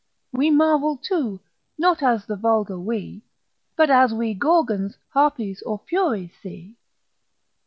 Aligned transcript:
We 0.31 0.49
marvel 0.49 0.97
too, 0.97 1.41
not 1.77 2.01
as 2.01 2.25
the 2.25 2.35
vulgar 2.35 2.79
we, 2.79 3.21
But 3.75 3.91
as 3.91 4.15
we 4.15 4.33
Gorgons, 4.33 4.97
Harpies, 5.09 5.61
or 5.61 5.77
Furies 5.87 6.31
see. 6.41 6.75